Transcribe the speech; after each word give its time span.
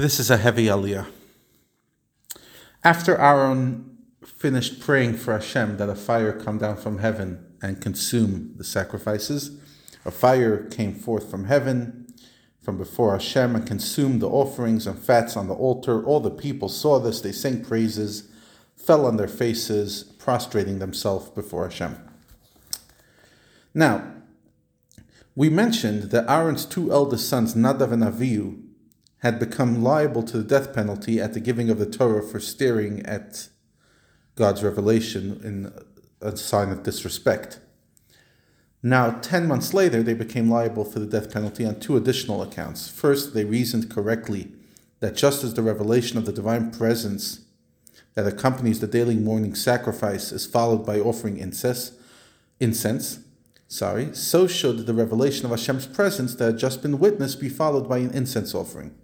This 0.00 0.18
is 0.18 0.30
a 0.30 0.38
heavy 0.38 0.64
aliyah. 0.64 1.06
After 2.82 3.18
Aaron 3.18 3.98
finished 4.24 4.80
praying 4.80 5.18
for 5.18 5.34
Hashem 5.34 5.76
that 5.76 5.90
a 5.90 5.94
fire 5.94 6.32
come 6.32 6.56
down 6.56 6.78
from 6.78 7.00
heaven 7.00 7.44
and 7.60 7.82
consume 7.82 8.54
the 8.56 8.64
sacrifices, 8.64 9.60
a 10.06 10.10
fire 10.10 10.64
came 10.68 10.94
forth 10.94 11.30
from 11.30 11.44
heaven 11.44 12.06
from 12.62 12.78
before 12.78 13.12
Hashem 13.12 13.54
and 13.54 13.66
consumed 13.66 14.22
the 14.22 14.28
offerings 14.30 14.86
and 14.86 14.98
fats 14.98 15.36
on 15.36 15.48
the 15.48 15.54
altar. 15.54 16.02
All 16.02 16.20
the 16.20 16.30
people 16.30 16.70
saw 16.70 16.98
this, 16.98 17.20
they 17.20 17.32
sang 17.32 17.62
praises, 17.62 18.26
fell 18.78 19.04
on 19.04 19.18
their 19.18 19.28
faces, 19.28 20.02
prostrating 20.02 20.78
themselves 20.78 21.28
before 21.28 21.68
Hashem. 21.68 21.98
Now, 23.74 24.14
we 25.36 25.50
mentioned 25.50 26.04
that 26.04 26.26
Aaron's 26.26 26.64
two 26.64 26.90
eldest 26.90 27.28
sons, 27.28 27.54
Nadav 27.54 27.92
and 27.92 28.02
Avihu, 28.02 28.62
had 29.20 29.38
become 29.38 29.82
liable 29.82 30.22
to 30.22 30.38
the 30.38 30.44
death 30.44 30.74
penalty 30.74 31.20
at 31.20 31.34
the 31.34 31.40
giving 31.40 31.70
of 31.70 31.78
the 31.78 31.86
Torah 31.86 32.22
for 32.22 32.40
staring 32.40 33.04
at 33.06 33.48
God's 34.34 34.62
revelation 34.62 35.40
in 35.44 35.72
a 36.20 36.36
sign 36.36 36.70
of 36.70 36.82
disrespect. 36.82 37.60
Now, 38.82 39.10
10 39.10 39.46
months 39.46 39.74
later, 39.74 40.02
they 40.02 40.14
became 40.14 40.50
liable 40.50 40.84
for 40.84 41.00
the 41.00 41.06
death 41.06 41.30
penalty 41.30 41.66
on 41.66 41.80
two 41.80 41.96
additional 41.98 42.42
accounts. 42.42 42.88
First, 42.88 43.34
they 43.34 43.44
reasoned 43.44 43.90
correctly 43.90 44.52
that 45.00 45.16
just 45.16 45.44
as 45.44 45.52
the 45.52 45.62
revelation 45.62 46.16
of 46.16 46.24
the 46.24 46.32
divine 46.32 46.70
presence 46.70 47.40
that 48.14 48.26
accompanies 48.26 48.80
the 48.80 48.86
daily 48.86 49.16
morning 49.16 49.54
sacrifice 49.54 50.32
is 50.32 50.46
followed 50.46 50.86
by 50.86 50.98
offering 50.98 51.36
incense, 51.36 51.92
incense, 52.58 53.20
sorry, 53.68 54.14
so 54.14 54.46
should 54.46 54.86
the 54.86 54.94
revelation 54.94 55.44
of 55.44 55.50
Hashem's 55.50 55.86
presence 55.86 56.34
that 56.36 56.44
had 56.44 56.58
just 56.58 56.80
been 56.80 56.98
witnessed 56.98 57.40
be 57.40 57.50
followed 57.50 57.88
by 57.88 57.98
an 57.98 58.10
incense 58.12 58.54
offering. 58.54 58.94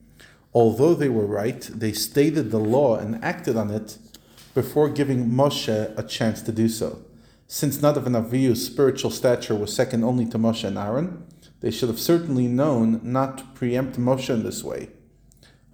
Although 0.54 0.94
they 0.94 1.08
were 1.08 1.26
right, 1.26 1.60
they 1.72 1.92
stated 1.92 2.50
the 2.50 2.58
law 2.58 2.96
and 2.96 3.22
acted 3.22 3.56
on 3.56 3.70
it 3.70 3.98
before 4.54 4.88
giving 4.88 5.30
Moshe 5.30 5.98
a 5.98 6.02
chance 6.02 6.40
to 6.42 6.52
do 6.52 6.68
so. 6.68 7.02
Since 7.46 7.78
Nadav 7.78 8.06
and 8.06 8.16
Avihu's 8.16 8.64
spiritual 8.64 9.10
stature 9.10 9.54
was 9.54 9.74
second 9.74 10.02
only 10.02 10.24
to 10.26 10.38
Moshe 10.38 10.64
and 10.64 10.78
Aaron, 10.78 11.26
they 11.60 11.70
should 11.70 11.88
have 11.88 12.00
certainly 12.00 12.46
known 12.46 13.00
not 13.02 13.38
to 13.38 13.44
preempt 13.54 13.98
Moshe 13.98 14.30
in 14.30 14.42
this 14.42 14.64
way. 14.64 14.88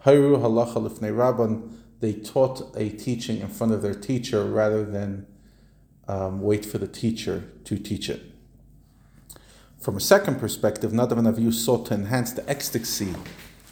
Hayru 0.04 0.36
halacha 0.40 0.74
lifnei 0.74 1.14
rabban, 1.14 1.72
they 2.00 2.12
taught 2.12 2.76
a 2.76 2.88
teaching 2.90 3.38
in 3.38 3.48
front 3.48 3.72
of 3.72 3.82
their 3.82 3.94
teacher 3.94 4.44
rather 4.44 4.84
than 4.84 5.26
um, 6.08 6.42
wait 6.42 6.66
for 6.66 6.78
the 6.78 6.88
teacher 6.88 7.44
to 7.64 7.78
teach 7.78 8.10
it. 8.10 8.22
From 9.78 9.96
a 9.96 10.00
second 10.00 10.40
perspective, 10.40 10.92
Nadav 10.92 11.18
and 11.18 11.26
Avihu 11.26 11.52
sought 11.52 11.86
to 11.86 11.94
enhance 11.94 12.32
the 12.32 12.48
ecstasy 12.50 13.14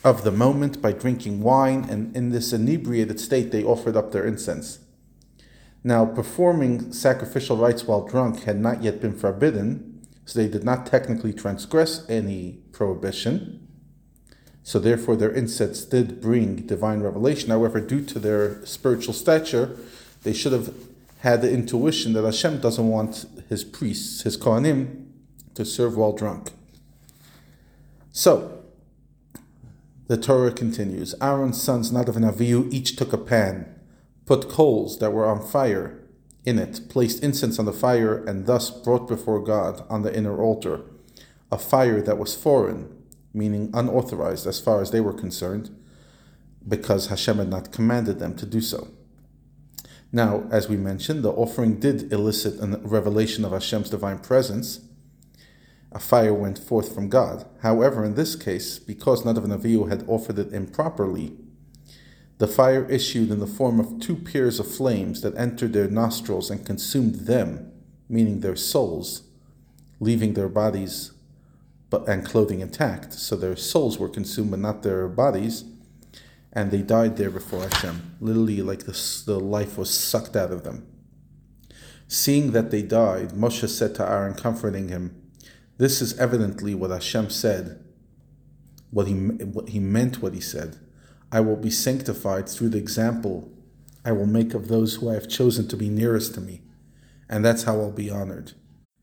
of 0.02 0.24
the 0.24 0.32
moment 0.32 0.80
by 0.80 0.92
drinking 0.92 1.42
wine, 1.42 1.86
and 1.90 2.14
in 2.16 2.30
this 2.30 2.52
inebriated 2.52 3.20
state 3.20 3.50
they 3.52 3.62
offered 3.62 3.96
up 3.96 4.12
their 4.12 4.24
incense. 4.24 4.78
Now, 5.82 6.04
performing 6.04 6.92
sacrificial 6.92 7.56
rites 7.56 7.84
while 7.84 8.06
drunk 8.06 8.44
had 8.44 8.60
not 8.60 8.82
yet 8.82 9.00
been 9.00 9.16
forbidden, 9.16 10.06
so 10.24 10.38
they 10.38 10.48
did 10.48 10.64
not 10.64 10.86
technically 10.86 11.32
transgress 11.32 12.08
any 12.08 12.60
prohibition. 12.72 13.66
So, 14.62 14.78
therefore, 14.78 15.16
their 15.16 15.30
incense 15.30 15.84
did 15.84 16.20
bring 16.20 16.66
divine 16.66 17.00
revelation. 17.00 17.50
However, 17.50 17.80
due 17.80 18.04
to 18.04 18.18
their 18.18 18.64
spiritual 18.66 19.14
stature, 19.14 19.76
they 20.22 20.34
should 20.34 20.52
have 20.52 20.74
had 21.20 21.42
the 21.42 21.50
intuition 21.50 22.12
that 22.12 22.24
Hashem 22.24 22.60
doesn't 22.60 22.88
want 22.88 23.24
his 23.48 23.64
priests, 23.64 24.22
his 24.22 24.36
Kohanim, 24.36 25.06
to 25.54 25.64
serve 25.64 25.96
while 25.96 26.12
drunk. 26.12 26.50
So, 28.12 28.59
the 30.10 30.16
Torah 30.16 30.50
continues 30.50 31.14
Aaron's 31.20 31.62
sons, 31.62 31.92
Nadav 31.92 32.16
and 32.16 32.24
Avihu, 32.24 32.68
each 32.72 32.96
took 32.96 33.12
a 33.12 33.16
pan 33.16 33.72
put 34.26 34.48
coals 34.48 34.98
that 34.98 35.12
were 35.12 35.24
on 35.24 35.40
fire 35.40 36.02
in 36.44 36.58
it, 36.58 36.80
placed 36.88 37.22
incense 37.22 37.60
on 37.60 37.64
the 37.64 37.72
fire, 37.72 38.24
and 38.24 38.46
thus 38.46 38.70
brought 38.72 39.06
before 39.06 39.38
God 39.38 39.84
on 39.88 40.02
the 40.02 40.12
inner 40.12 40.42
altar 40.42 40.80
a 41.52 41.58
fire 41.58 42.02
that 42.02 42.18
was 42.18 42.34
foreign, 42.34 42.92
meaning 43.32 43.70
unauthorized 43.72 44.48
as 44.48 44.58
far 44.58 44.82
as 44.82 44.90
they 44.90 45.00
were 45.00 45.12
concerned, 45.12 45.70
because 46.66 47.06
Hashem 47.06 47.38
had 47.38 47.48
not 47.48 47.70
commanded 47.70 48.18
them 48.18 48.34
to 48.34 48.46
do 48.46 48.60
so. 48.60 48.88
Now, 50.10 50.48
as 50.50 50.68
we 50.68 50.76
mentioned, 50.76 51.22
the 51.22 51.30
offering 51.30 51.78
did 51.78 52.12
elicit 52.12 52.60
a 52.60 52.80
revelation 52.82 53.44
of 53.44 53.52
Hashem's 53.52 53.90
divine 53.90 54.18
presence. 54.18 54.80
A 55.92 55.98
fire 55.98 56.34
went 56.34 56.58
forth 56.58 56.94
from 56.94 57.08
God. 57.08 57.46
However, 57.62 58.04
in 58.04 58.14
this 58.14 58.36
case, 58.36 58.78
because 58.78 59.22
Nadav 59.22 59.44
and 59.44 59.52
Avihu 59.52 59.88
had 59.88 60.04
offered 60.06 60.38
it 60.38 60.52
improperly, 60.52 61.36
the 62.38 62.46
fire 62.46 62.88
issued 62.88 63.30
in 63.30 63.40
the 63.40 63.46
form 63.46 63.80
of 63.80 64.00
two 64.00 64.16
pairs 64.16 64.60
of 64.60 64.72
flames 64.72 65.20
that 65.20 65.36
entered 65.36 65.72
their 65.72 65.88
nostrils 65.88 66.50
and 66.50 66.64
consumed 66.64 67.26
them, 67.26 67.70
meaning 68.08 68.40
their 68.40 68.56
souls, 68.56 69.24
leaving 69.98 70.34
their 70.34 70.48
bodies 70.48 71.12
but, 71.90 72.08
and 72.08 72.24
clothing 72.24 72.60
intact. 72.60 73.12
So 73.12 73.36
their 73.36 73.56
souls 73.56 73.98
were 73.98 74.08
consumed, 74.08 74.52
but 74.52 74.60
not 74.60 74.82
their 74.82 75.08
bodies, 75.08 75.64
and 76.52 76.70
they 76.70 76.82
died 76.82 77.16
there 77.16 77.30
before 77.30 77.62
Hashem. 77.62 78.16
Literally, 78.20 78.62
like 78.62 78.84
the, 78.84 79.22
the 79.26 79.38
life 79.38 79.76
was 79.76 79.90
sucked 79.92 80.36
out 80.36 80.52
of 80.52 80.62
them. 80.62 80.86
Seeing 82.08 82.52
that 82.52 82.70
they 82.70 82.82
died, 82.82 83.30
Moshe 83.30 83.68
said 83.68 83.94
to 83.96 84.08
Aaron, 84.08 84.34
comforting 84.34 84.88
him, 84.88 85.14
This 85.80 86.02
is 86.02 86.18
evidently 86.18 86.74
what 86.74 86.90
Hashem 86.90 87.30
said, 87.30 87.82
what 88.90 89.06
he, 89.06 89.14
what 89.14 89.70
he 89.70 89.80
meant 89.80 90.20
what 90.20 90.34
he 90.34 90.40
said. 90.40 90.76
I 91.32 91.40
will 91.40 91.56
be 91.56 91.70
sanctified 91.70 92.50
through 92.50 92.68
the 92.68 92.76
example 92.76 93.50
I 94.04 94.12
will 94.12 94.26
make 94.26 94.52
of 94.52 94.68
those 94.68 94.96
who 94.96 95.08
I 95.08 95.14
have 95.14 95.26
chosen 95.26 95.68
to 95.68 95.78
be 95.78 95.88
nearest 95.88 96.34
to 96.34 96.42
me, 96.42 96.60
and 97.30 97.42
that's 97.42 97.62
how 97.62 97.80
I'll 97.80 97.92
be 97.92 98.10
honored. 98.10 98.52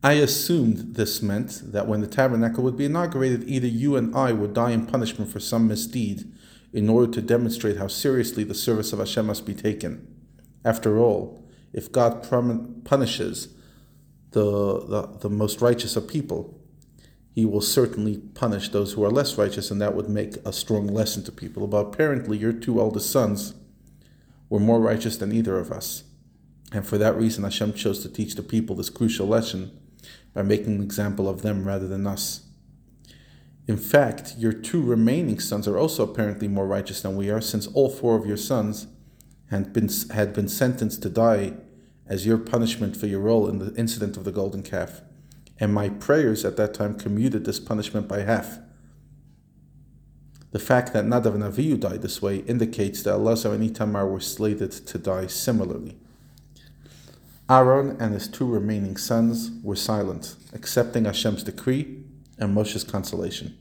I 0.04 0.14
assumed 0.14 0.94
this 0.94 1.20
meant 1.20 1.74
that 1.74 1.88
when 1.88 2.02
the 2.02 2.06
tabernacle 2.06 2.64
would 2.66 2.78
be 2.78 2.86
inaugurated, 2.86 3.50
either 3.50 3.66
you 3.66 3.96
and 3.96 4.16
I 4.16 4.32
would 4.32 4.54
die 4.54 4.70
in 4.70 4.86
punishment 4.86 5.32
for 5.32 5.40
some 5.40 5.68
misdeed 5.68 6.32
in 6.74 6.90
order 6.90 7.12
to 7.12 7.24
demonstrate 7.24 7.78
how 7.78 7.88
seriously 7.88 8.44
the 8.44 8.54
service 8.54 8.94
of 8.94 9.00
Hashem 9.00 9.26
must 9.26 9.48
be 9.48 9.56
taken. 9.56 10.06
After 10.64 11.00
all, 11.00 11.44
if 11.74 11.92
God 11.92 12.22
punishes 12.22 13.48
the, 14.30 14.86
the, 14.86 15.18
the 15.22 15.30
most 15.32 15.60
righteous 15.60 15.96
of 15.96 16.08
people, 16.08 16.54
he 17.38 17.46
will 17.46 17.62
certainly 17.62 18.18
punish 18.34 18.70
those 18.70 18.94
who 18.94 19.04
are 19.06 19.12
less 19.12 19.38
righteous, 19.38 19.70
and 19.70 19.80
that 19.80 19.94
would 19.94 20.10
make 20.10 20.38
a 20.44 20.52
strong 20.52 20.88
lesson 20.88 21.24
to 21.24 21.32
people. 21.32 21.64
about 21.64 21.94
apparently, 21.94 22.36
your 22.36 22.52
two 22.52 22.80
eldest 22.80 23.12
sons 23.12 23.54
were 24.50 24.60
more 24.60 24.80
righteous 24.80 25.18
than 25.18 25.32
either 25.32 25.60
of 25.60 25.72
us. 25.72 26.02
And 26.72 26.84
for 26.84 26.98
that 26.98 27.16
reason, 27.16 27.44
Hashem 27.44 27.74
chose 27.74 28.02
to 28.02 28.10
teach 28.10 28.34
the 28.34 28.42
people 28.42 28.76
this 28.76 28.90
crucial 28.90 29.28
lesson 29.28 29.70
by 30.34 30.42
making 30.42 30.78
an 30.78 30.82
example 30.82 31.30
of 31.30 31.44
them 31.44 31.64
rather 31.64 31.88
than 31.88 32.08
us. 32.08 32.44
In 33.68 33.78
fact, 33.78 34.34
your 34.40 34.52
two 34.52 34.82
remaining 34.82 35.40
sons 35.40 35.68
are 35.68 35.78
also 35.78 36.04
apparently 36.04 36.48
more 36.48 36.66
righteous 36.66 37.04
than 37.04 37.16
we 37.16 37.30
are, 37.30 37.40
since 37.40 37.68
all 37.68 37.92
four 37.92 38.18
of 38.18 38.26
your 38.26 38.36
sons 38.36 38.88
had 39.52 39.74
been, 39.74 39.92
had 40.12 40.34
been 40.34 40.48
sentenced 40.48 41.04
to 41.04 41.10
die 41.10 41.54
as 42.08 42.26
your 42.26 42.40
punishment 42.40 42.98
for 42.98 43.06
your 43.06 43.22
role 43.22 43.48
in 43.48 43.60
the 43.60 43.76
incident 43.76 44.18
of 44.18 44.24
the 44.24 44.32
golden 44.32 44.64
calf 44.64 45.04
and 45.60 45.74
my 45.74 45.90
prayers 45.90 46.46
at 46.46 46.58
that 46.58 46.74
time 46.74 46.94
commuted 46.98 47.46
this 47.46 47.60
punishment 47.60 48.08
by 48.08 48.22
half. 48.22 48.60
The 50.52 50.60
fact 50.60 50.94
that 50.94 51.06
Nadav 51.06 51.36
and 51.36 51.44
Avihu 51.44 51.80
died 51.80 52.02
this 52.02 52.22
way 52.22 52.38
indicates 52.38 53.04
that 53.04 53.16
Elazar 53.16 53.54
and 53.54 53.70
Itamar 53.70 54.10
were 54.10 54.20
slated 54.20 54.72
to 54.72 54.98
die 54.98 55.28
similarly. 55.28 55.98
Aaron 57.50 57.96
and 58.00 58.14
his 58.14 58.28
two 58.28 58.46
remaining 58.46 58.98
sons 58.98 59.52
were 59.64 59.76
silent, 59.76 60.36
accepting 60.54 61.06
Hashem's 61.06 61.44
decree 61.44 62.04
and 62.38 62.56
Moshe's 62.56 62.84
consolation. 62.84 63.58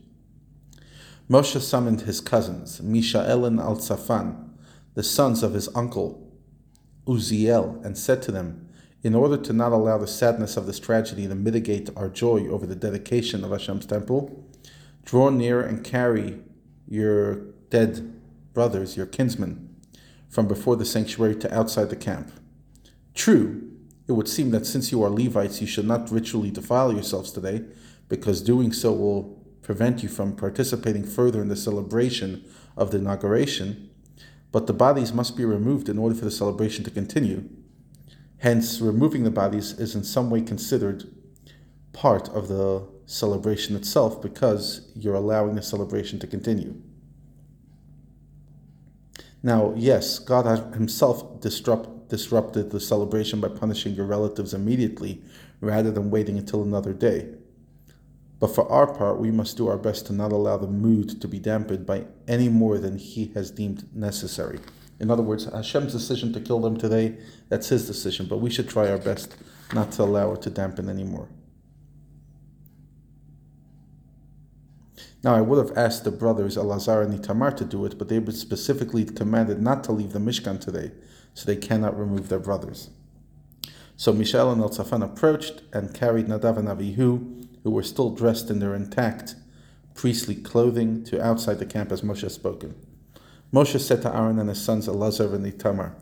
Moshe 1.29 1.59
summoned 1.59 2.01
his 2.01 2.21
cousins, 2.21 2.81
Mishael 2.81 3.45
and 3.45 3.59
Elzaphan, 3.59 4.49
the 4.93 5.03
sons 5.03 5.43
of 5.43 5.53
his 5.53 5.69
uncle, 5.75 6.31
Uziel, 7.05 7.83
and 7.85 7.97
said 7.97 8.21
to 8.23 8.31
them, 8.31 8.66
in 9.07 9.15
order 9.15 9.37
to 9.37 9.53
not 9.53 9.71
allow 9.71 9.97
the 9.97 10.05
sadness 10.05 10.57
of 10.57 10.65
this 10.65 10.81
tragedy 10.81 11.25
to 11.29 11.33
mitigate 11.33 11.89
our 11.95 12.09
joy 12.09 12.45
over 12.49 12.65
the 12.65 12.75
dedication 12.75 13.41
of 13.41 13.51
Hashem's 13.51 13.85
temple, 13.85 14.45
draw 15.05 15.29
near 15.29 15.61
and 15.61 15.81
carry 15.81 16.39
your 16.89 17.35
dead 17.69 18.21
brothers, 18.53 18.97
your 18.97 19.05
kinsmen, 19.05 19.73
from 20.27 20.45
before 20.45 20.75
the 20.75 20.83
sanctuary 20.83 21.37
to 21.37 21.57
outside 21.57 21.89
the 21.89 21.95
camp. 21.95 22.33
True, 23.15 23.71
it 24.09 24.11
would 24.11 24.27
seem 24.27 24.51
that 24.51 24.65
since 24.65 24.91
you 24.91 25.01
are 25.01 25.09
Levites, 25.09 25.61
you 25.61 25.67
should 25.67 25.87
not 25.87 26.11
ritually 26.11 26.51
defile 26.51 26.91
yourselves 26.91 27.31
today, 27.31 27.63
because 28.09 28.41
doing 28.41 28.73
so 28.73 28.91
will 28.91 29.41
prevent 29.61 30.03
you 30.03 30.09
from 30.09 30.35
participating 30.35 31.05
further 31.05 31.41
in 31.41 31.47
the 31.47 31.55
celebration 31.55 32.43
of 32.75 32.91
the 32.91 32.97
inauguration. 32.97 33.89
But 34.51 34.67
the 34.67 34.73
bodies 34.73 35.13
must 35.13 35.37
be 35.37 35.45
removed 35.45 35.87
in 35.87 35.97
order 35.97 36.13
for 36.13 36.25
the 36.25 36.31
celebration 36.31 36.83
to 36.83 36.91
continue 36.91 37.49
Hence, 38.39 38.79
removing 38.79 39.23
the 39.23 39.31
bodies 39.31 39.73
is 39.79 39.95
in 39.95 40.03
some 40.03 40.29
way 40.29 40.41
considered 40.41 41.05
part 41.91 42.29
of 42.29 42.47
the 42.47 42.87
celebration 43.07 43.75
itself 43.75 44.21
because 44.21 44.91
you're 44.95 45.15
allowing 45.15 45.55
the 45.55 45.61
celebration 45.61 46.19
to 46.19 46.27
continue. 46.27 46.79
Now, 49.41 49.73
yes, 49.75 50.19
God 50.19 50.75
Himself 50.75 51.41
disrupt, 51.41 52.09
disrupted 52.09 52.69
the 52.69 52.79
celebration 52.79 53.39
by 53.39 53.47
punishing 53.49 53.93
your 53.93 54.05
relatives 54.05 54.53
immediately 54.53 55.21
rather 55.61 55.89
than 55.89 56.11
waiting 56.11 56.37
until 56.37 56.61
another 56.61 56.93
day. 56.93 57.29
But 58.39 58.53
for 58.53 58.71
our 58.71 58.85
part, 58.85 59.19
we 59.19 59.31
must 59.31 59.57
do 59.57 59.67
our 59.67 59.77
best 59.77 60.05
to 60.07 60.13
not 60.13 60.31
allow 60.31 60.57
the 60.57 60.67
mood 60.67 61.19
to 61.21 61.27
be 61.27 61.39
dampened 61.39 61.85
by 61.85 62.05
any 62.27 62.49
more 62.49 62.77
than 62.77 62.97
He 62.97 63.31
has 63.33 63.49
deemed 63.49 63.87
necessary. 63.95 64.59
In 64.99 65.11
other 65.11 65.23
words, 65.23 65.45
Hashem's 65.45 65.93
decision 65.93 66.33
to 66.33 66.39
kill 66.39 66.59
them 66.59 66.77
today, 66.77 67.17
that's 67.49 67.69
His 67.69 67.85
decision, 67.85 68.25
but 68.25 68.37
we 68.37 68.49
should 68.49 68.67
try 68.67 68.89
our 68.89 68.97
best 68.97 69.35
not 69.73 69.91
to 69.93 70.03
allow 70.03 70.33
it 70.33 70.41
to 70.43 70.49
dampen 70.49 70.89
anymore. 70.89 71.27
Now, 75.23 75.35
I 75.35 75.41
would 75.41 75.57
have 75.57 75.77
asked 75.77 76.03
the 76.03 76.11
brothers 76.11 76.57
Elazar 76.57 77.03
and 77.03 77.19
Itamar 77.19 77.55
to 77.57 77.65
do 77.65 77.85
it, 77.85 77.97
but 77.97 78.07
they 78.07 78.19
were 78.19 78.31
specifically 78.31 79.03
commanded 79.03 79.61
not 79.61 79.83
to 79.85 79.91
leave 79.91 80.13
the 80.13 80.19
Mishkan 80.19 80.59
today, 80.59 80.91
so 81.33 81.45
they 81.45 81.55
cannot 81.55 81.99
remove 81.99 82.29
their 82.29 82.39
brothers. 82.39 82.89
So 83.95 84.13
Mishael 84.13 84.51
and 84.51 84.61
Elzaphan 84.61 85.03
approached 85.03 85.63
and 85.73 85.93
carried 85.93 86.27
Nadav 86.27 86.57
and 86.57 86.67
Avihu, 86.67 87.47
who 87.63 87.71
were 87.71 87.83
still 87.83 88.11
dressed 88.11 88.49
in 88.49 88.59
their 88.59 88.75
intact 88.75 89.35
priestly 89.95 90.35
clothing, 90.35 91.03
to 91.05 91.21
outside 91.21 91.57
the 91.57 91.65
camp 91.65 91.91
as 91.91 92.01
Moshe 92.03 92.21
had 92.21 92.31
spoken. 92.31 92.75
Moshe 93.53 93.79
said 93.79 94.01
to 94.01 94.13
Aaron 94.13 94.39
and 94.39 94.49
his 94.49 94.61
sons 94.61 94.87
Elazar 94.87 95.33
and 95.33 95.45
Itamar, 95.45 95.93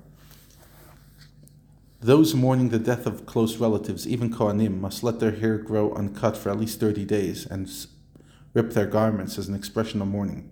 Those 1.99 2.33
mourning 2.33 2.69
the 2.69 2.79
death 2.79 3.05
of 3.05 3.27
close 3.27 3.57
relatives, 3.57 4.07
even 4.07 4.33
Kohanim, 4.33 4.79
must 4.79 5.03
let 5.03 5.19
their 5.19 5.31
hair 5.31 5.59
grow 5.59 5.93
uncut 5.93 6.35
for 6.35 6.49
at 6.49 6.59
least 6.59 6.79
30 6.79 7.05
days 7.05 7.45
and 7.45 7.69
rip 8.55 8.71
their 8.71 8.87
garments 8.87 9.37
as 9.37 9.47
an 9.47 9.53
expression 9.53 10.01
of 10.01 10.07
mourning. 10.07 10.49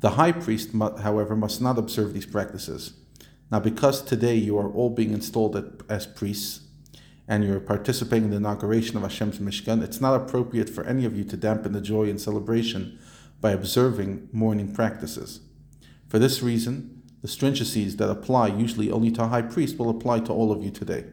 The 0.00 0.10
high 0.10 0.32
priest, 0.32 0.70
however, 0.72 1.34
must 1.34 1.62
not 1.62 1.78
observe 1.78 2.12
these 2.12 2.26
practices. 2.26 2.92
Now, 3.50 3.60
because 3.60 4.02
today 4.02 4.34
you 4.34 4.58
are 4.58 4.70
all 4.70 4.90
being 4.90 5.12
installed 5.12 5.84
as 5.88 6.06
priests 6.06 6.60
and 7.28 7.44
you're 7.44 7.60
participating 7.60 8.24
in 8.24 8.30
the 8.30 8.36
inauguration 8.36 8.96
of 8.96 9.04
Hashem's 9.04 9.38
Mishkan, 9.38 9.82
it's 9.82 10.00
not 10.00 10.20
appropriate 10.20 10.68
for 10.68 10.84
any 10.84 11.06
of 11.06 11.16
you 11.16 11.24
to 11.24 11.36
dampen 11.36 11.72
the 11.72 11.80
joy 11.80 12.10
and 12.10 12.20
celebration 12.20 12.98
by 13.40 13.52
observing 13.52 14.28
mourning 14.32 14.74
practices. 14.74 15.40
For 16.12 16.18
this 16.18 16.42
reason, 16.42 17.04
the 17.22 17.26
stringencies 17.26 17.96
that 17.96 18.10
apply 18.10 18.48
usually 18.48 18.90
only 18.90 19.10
to 19.12 19.22
a 19.22 19.28
high 19.28 19.40
priest 19.40 19.78
will 19.78 19.88
apply 19.88 20.20
to 20.20 20.32
all 20.34 20.52
of 20.52 20.62
you 20.62 20.70
today. 20.70 21.06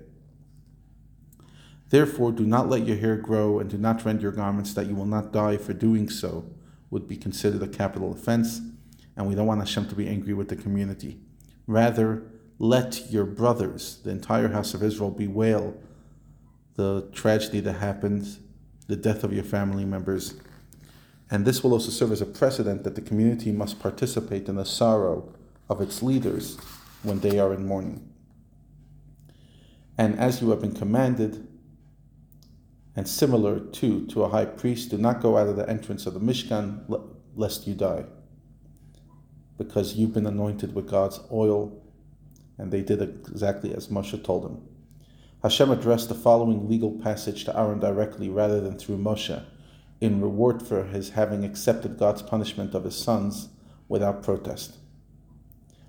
Therefore, 1.90 2.34
do 2.34 2.46
not 2.46 2.68
let 2.68 2.86
your 2.86 2.98
hair 2.98 3.16
grow 3.16 3.60
and 3.60 3.69
do 3.69 3.78
not 3.78 4.04
rend 4.04 4.22
your 4.22 4.34
garments 4.34 4.74
that 4.74 4.88
you 4.88 4.96
will 4.96 5.06
not 5.06 5.31
die, 5.31 5.56
for 5.56 5.72
doing 5.72 6.10
so 6.10 6.51
would 6.90 7.07
be 7.07 7.16
considered 7.16 7.63
a 7.63 7.68
capital 7.69 8.12
offense, 8.12 8.60
and 9.16 9.25
we 9.25 9.36
don't 9.36 9.48
want 9.48 9.62
Hashem 9.62 9.88
to 9.88 9.96
be 9.96 10.06
angry 10.06 10.34
with 10.34 10.50
the 10.50 10.57
community. 10.57 11.22
Rather, 11.66 12.24
let 12.57 13.10
your 13.10 13.24
brothers, 13.24 14.01
the 14.04 14.10
entire 14.10 14.50
house 14.50 14.74
of 14.74 14.84
Israel, 14.84 15.12
bewail 15.12 15.78
the 16.75 17.07
tragedy 17.13 17.62
that 17.62 17.78
happened, 17.78 18.38
the 18.88 18.98
death 18.98 19.24
of 19.24 19.31
your 19.31 19.46
family 19.46 19.86
members. 19.86 20.34
And 21.31 21.46
this 21.46 21.64
will 21.64 21.74
also 21.74 21.92
serve 21.92 22.12
as 22.12 22.22
a 22.22 22.26
precedent 22.26 22.84
that 22.84 22.96
the 22.96 23.02
community 23.02 23.52
must 23.52 23.80
participate 23.80 24.50
in 24.50 24.56
the 24.56 24.66
sorrow 24.66 25.31
of 25.70 25.80
its 25.81 26.02
leaders 26.02 26.58
when 27.04 27.20
they 27.20 27.40
are 27.40 27.54
in 27.54 27.66
mourning. 27.66 28.10
And 29.98 30.18
as 30.18 30.42
you 30.42 30.50
have 30.50 30.62
been 30.62 30.74
commanded, 30.74 31.48
and 32.96 33.08
similar 33.08 33.60
too 33.60 34.06
to 34.08 34.24
a 34.24 34.30
high 34.30 34.46
priest, 34.46 34.90
do 34.90 34.98
not 34.98 35.22
go 35.22 35.38
out 35.38 35.48
of 35.48 35.56
the 35.56 35.70
entrance 35.70 36.06
of 36.06 36.14
the 36.14 36.20
Mishkan 36.20 36.84
lest 37.36 37.68
you 37.68 37.75
die, 37.75 38.06
because 39.58 39.96
you've 39.96 40.14
been 40.14 40.25
anointed 40.25 40.74
with 40.74 40.90
God's 40.90 41.20
oil, 41.32 41.82
and 42.58 42.72
they 42.72 42.82
did 42.82 43.02
exactly 43.02 43.74
as 43.74 43.88
Moshe 43.88 44.22
told 44.24 44.44
them. 44.44 44.68
Hashem 45.44 45.70
addressed 45.70 46.10
the 46.10 46.16
following 46.16 46.68
legal 46.68 46.92
passage 46.92 47.46
to 47.46 47.58
Aaron 47.58 47.80
directly 47.80 48.30
rather 48.30 48.60
than 48.60 48.78
through 48.78 48.98
Moshe, 48.98 49.46
in 50.01 50.22
reward 50.22 50.62
for 50.62 50.86
his 50.86 51.12
having 51.12 51.44
accepted 51.44 51.98
God's 51.98 52.22
punishment 52.22 52.74
of 52.74 52.84
his 52.84 52.98
sons 52.98 53.50
without 53.88 54.24
protest. 54.24 54.78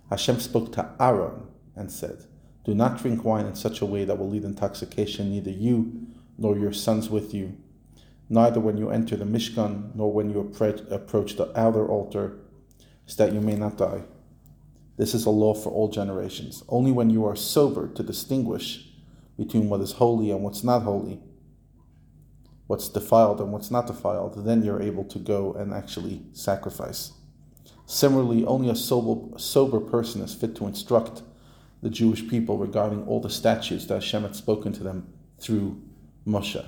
Hashem 0.09 0.41
spoke 0.41 0.73
to 0.73 0.91
Aaron 0.99 1.47
and 1.77 1.91
said, 1.91 2.25
Do 2.65 2.75
not 2.75 2.99
drink 2.99 3.25
wine 3.25 3.47
in 3.47 3.55
such 3.55 3.81
a 3.81 3.87
way 3.87 4.05
that 4.05 4.19
will 4.19 4.29
lead 4.29 4.45
intoxication, 4.45 5.31
neither 5.31 5.51
you 5.51 6.07
nor 6.37 6.59
your 6.59 6.73
sons 6.73 7.09
with 7.09 7.33
you, 7.33 7.57
neither 8.29 8.59
when 8.59 8.77
you 8.77 8.91
enter 8.91 9.17
the 9.17 9.25
Mishkan, 9.25 9.95
nor 9.95 10.13
when 10.13 10.31
you 10.31 10.41
approach 10.41 11.37
the 11.37 11.53
outer 11.59 11.87
altar, 11.87 12.39
so 13.07 13.25
that 13.25 13.35
you 13.35 13.41
may 13.41 13.55
not 13.55 13.77
die. 13.77 14.03
This 14.97 15.15
is 15.15 15.27
a 15.27 15.31
law 15.31 15.55
for 15.55 15.71
all 15.71 15.89
generations. 15.89 16.63
Only 16.69 16.93
when 16.93 17.11
you 17.11 17.25
are 17.25 17.37
sober 17.37 17.89
to 17.95 18.03
distinguish 18.03 18.87
between 19.39 19.69
what 19.69 19.81
is 19.81 19.93
holy 19.93 20.31
and 20.31 20.43
what's 20.43 20.65
not 20.65 20.83
holy, 20.83 21.21
what's 22.71 22.89
defiled 22.89 23.41
and 23.41 23.51
what's 23.53 23.73
not 23.73 23.89
defiled, 23.89 24.45
then 24.47 24.63
you're 24.63 24.81
able 24.81 25.03
to 25.03 25.19
go 25.19 25.53
and 25.55 25.75
actually 25.75 26.23
sacrifice. 26.33 27.11
Similarly, 27.85 28.45
only 28.45 28.71
a 28.71 28.77
sober, 28.77 29.37
sober 29.41 29.81
person 29.81 30.23
is 30.23 30.35
fit 30.35 30.55
to 30.55 30.69
instruct 30.69 31.23
the 31.83 31.91
Jewish 31.91 32.29
people 32.29 32.59
regarding 32.59 33.05
all 33.09 33.21
the 33.21 33.29
statutes 33.29 33.87
that 33.87 33.95
Hashem 33.95 34.23
had 34.23 34.37
spoken 34.37 34.73
to 34.75 34.85
them 34.85 35.13
through 35.41 35.83
Moshe. 36.25 36.65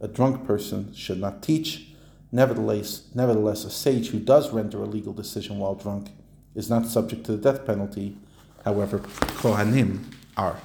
A 0.00 0.08
drunk 0.08 0.46
person 0.46 0.94
should 0.94 1.20
not 1.20 1.42
teach. 1.42 1.88
Nevertheless, 2.32 3.10
nevertheless, 3.14 3.66
a 3.66 3.70
sage 3.70 4.08
who 4.08 4.20
does 4.20 4.54
render 4.54 4.82
a 4.82 4.86
legal 4.86 5.12
decision 5.12 5.58
while 5.58 5.74
drunk 5.74 6.12
is 6.54 6.70
not 6.70 6.86
subject 6.86 7.24
to 7.26 7.32
the 7.32 7.52
death 7.52 7.66
penalty. 7.66 8.16
However, 8.64 9.00
Kohanim 9.00 10.14
are. 10.34 10.56